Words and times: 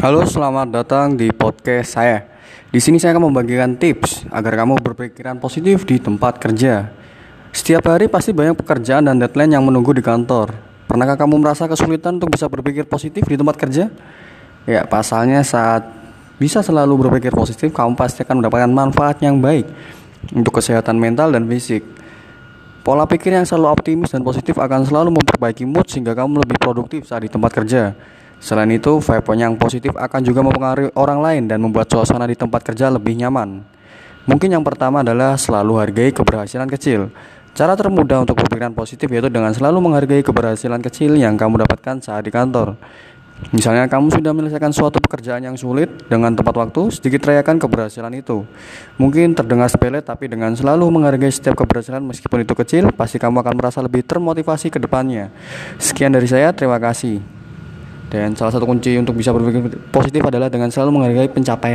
Halo, 0.00 0.24
selamat 0.24 0.72
datang 0.72 1.12
di 1.12 1.28
podcast 1.28 1.92
saya. 1.92 2.24
Di 2.72 2.80
sini 2.80 2.96
saya 2.96 3.12
akan 3.12 3.28
membagikan 3.28 3.76
tips 3.76 4.24
agar 4.32 4.64
kamu 4.64 4.80
berpikiran 4.80 5.36
positif 5.36 5.84
di 5.84 6.00
tempat 6.00 6.40
kerja. 6.40 6.88
Setiap 7.52 7.84
hari 7.84 8.08
pasti 8.08 8.32
banyak 8.32 8.56
pekerjaan 8.56 9.04
dan 9.04 9.20
deadline 9.20 9.60
yang 9.60 9.64
menunggu 9.68 9.92
di 9.92 10.00
kantor. 10.00 10.56
Pernahkah 10.88 11.20
kamu 11.20 11.44
merasa 11.44 11.68
kesulitan 11.68 12.16
untuk 12.16 12.32
bisa 12.32 12.48
berpikir 12.48 12.88
positif 12.88 13.28
di 13.28 13.36
tempat 13.36 13.60
kerja? 13.60 13.92
Ya, 14.64 14.88
pasalnya 14.88 15.44
saat 15.44 15.84
bisa 16.40 16.64
selalu 16.64 17.04
berpikir 17.04 17.36
positif, 17.36 17.68
kamu 17.68 17.92
pasti 17.92 18.24
akan 18.24 18.40
mendapatkan 18.40 18.72
manfaat 18.72 19.20
yang 19.20 19.36
baik 19.36 19.68
untuk 20.32 20.64
kesehatan 20.64 20.96
mental 20.96 21.28
dan 21.28 21.44
fisik. 21.44 21.84
Pola 22.80 23.04
pikir 23.04 23.36
yang 23.36 23.44
selalu 23.44 23.68
optimis 23.68 24.16
dan 24.16 24.24
positif 24.24 24.56
akan 24.56 24.80
selalu 24.80 25.20
memperbaiki 25.20 25.68
mood 25.68 25.92
sehingga 25.92 26.16
kamu 26.16 26.40
lebih 26.40 26.56
produktif 26.56 27.04
saat 27.04 27.20
di 27.20 27.28
tempat 27.28 27.52
kerja. 27.52 27.92
Selain 28.40 28.72
itu, 28.72 29.04
vibe 29.04 29.36
yang 29.36 29.54
positif 29.60 29.92
akan 29.92 30.20
juga 30.24 30.40
mempengaruhi 30.40 30.90
orang 30.96 31.20
lain 31.20 31.42
dan 31.44 31.60
membuat 31.60 31.92
suasana 31.92 32.24
di 32.24 32.32
tempat 32.32 32.64
kerja 32.64 32.88
lebih 32.88 33.12
nyaman. 33.20 33.60
Mungkin 34.24 34.48
yang 34.48 34.64
pertama 34.64 35.04
adalah 35.04 35.36
selalu 35.36 35.76
hargai 35.76 36.08
keberhasilan 36.08 36.64
kecil. 36.72 37.12
Cara 37.52 37.76
termudah 37.76 38.24
untuk 38.24 38.40
berpikiran 38.40 38.72
positif 38.72 39.10
yaitu 39.12 39.28
dengan 39.28 39.52
selalu 39.52 39.84
menghargai 39.84 40.24
keberhasilan 40.24 40.80
kecil 40.80 41.20
yang 41.20 41.36
kamu 41.36 41.68
dapatkan 41.68 42.00
saat 42.00 42.24
di 42.24 42.32
kantor. 42.32 42.80
Misalnya 43.50 43.88
kamu 43.88 44.12
sudah 44.12 44.36
menyelesaikan 44.36 44.68
suatu 44.68 45.00
pekerjaan 45.00 45.40
yang 45.40 45.56
sulit 45.56 45.88
dengan 46.12 46.36
tepat 46.36 46.60
waktu, 46.60 46.92
sedikit 46.92 47.24
rayakan 47.24 47.56
keberhasilan 47.56 48.12
itu. 48.12 48.44
Mungkin 49.00 49.32
terdengar 49.32 49.72
sepele 49.72 50.04
tapi 50.04 50.28
dengan 50.28 50.52
selalu 50.52 50.84
menghargai 50.92 51.32
setiap 51.32 51.56
keberhasilan 51.56 52.04
meskipun 52.04 52.44
itu 52.44 52.52
kecil, 52.52 52.84
pasti 52.92 53.16
kamu 53.16 53.40
akan 53.40 53.54
merasa 53.56 53.80
lebih 53.80 54.04
termotivasi 54.04 54.68
ke 54.68 54.78
depannya. 54.78 55.32
Sekian 55.80 56.12
dari 56.12 56.28
saya, 56.28 56.52
terima 56.52 56.76
kasih. 56.76 57.39
Dan 58.10 58.34
salah 58.34 58.50
satu 58.50 58.66
kunci 58.66 58.98
untuk 58.98 59.14
bisa 59.14 59.30
berpikir 59.30 59.70
positif 59.94 60.18
adalah 60.26 60.50
dengan 60.50 60.66
selalu 60.66 60.98
menghargai 60.98 61.30
pencapaian 61.30 61.68